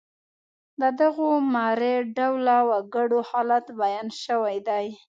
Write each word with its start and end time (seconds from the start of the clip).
د 0.81 0.81
دغو 1.01 1.29
مري 1.53 1.95
ډوله 2.15 2.57
وګړو 2.69 3.19
حالت 3.29 3.65
بیان 3.79 4.07
شوی 4.23 4.57
دی. 4.67 4.87